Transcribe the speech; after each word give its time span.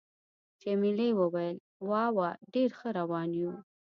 جميلې 0.61 1.09
وويل:: 1.19 1.57
وا 1.89 2.03
وا، 2.15 2.29
ډېر 2.53 2.69
ښه 2.77 2.89
روان 2.99 3.29
یو. 3.41 3.53